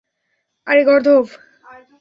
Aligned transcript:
আরে, 0.67 0.81
গর্দভ! 0.83 1.25